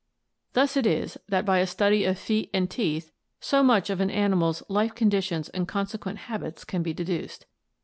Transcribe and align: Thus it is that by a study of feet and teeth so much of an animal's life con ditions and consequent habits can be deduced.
Thus 0.53 0.75
it 0.75 0.87
is 0.87 1.19
that 1.29 1.45
by 1.45 1.59
a 1.59 1.67
study 1.67 2.05
of 2.05 2.17
feet 2.17 2.49
and 2.55 2.67
teeth 2.71 3.11
so 3.39 3.61
much 3.61 3.91
of 3.91 4.01
an 4.01 4.09
animal's 4.09 4.63
life 4.67 4.95
con 4.95 5.11
ditions 5.11 5.47
and 5.53 5.67
consequent 5.67 6.17
habits 6.25 6.63
can 6.63 6.81
be 6.81 6.91
deduced. 6.91 7.45